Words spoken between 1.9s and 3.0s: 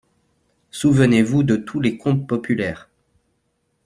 contes populaires.